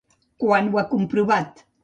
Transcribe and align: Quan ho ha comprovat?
Quan 0.43 0.71
ho 0.71 0.81
ha 0.81 0.85
comprovat? 0.95 1.65